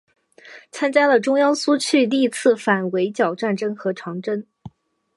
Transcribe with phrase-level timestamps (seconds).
[0.71, 4.43] 参加了中央苏区历次反围剿战争和长征。